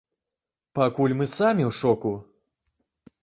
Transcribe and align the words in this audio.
Пакуль 0.77 1.13
мы 1.19 1.27
самі 1.39 1.63
ў 1.67 1.71
шоку. 1.81 2.13